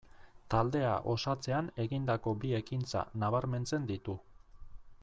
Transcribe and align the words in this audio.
Taldea 0.53 0.93
osatzean 1.13 1.69
egindako 1.85 2.35
bi 2.45 2.55
ekintza 2.63 3.07
nabarmentzen 3.25 3.89
ditu. 3.95 4.19